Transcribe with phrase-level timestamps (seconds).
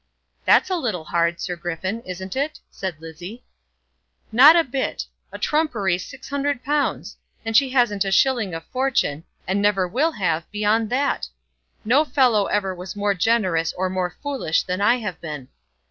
[0.45, 3.43] "That's a little hard, Sir Griffin, isn't it?" said Lizzie.
[4.31, 5.05] "Not a bit.
[5.31, 7.17] A trumpery six hundred pounds!
[7.45, 11.27] And she hasn't a shilling of fortune, and never will have, beyond that!
[11.85, 15.49] No fellow ever was more generous or more foolish than I have been."